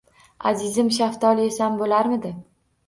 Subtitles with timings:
[0.51, 2.35] Azizim, shaftoli esam bo`larmidi